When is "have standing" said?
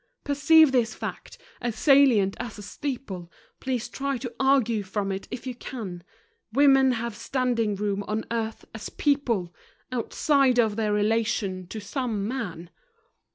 6.93-7.75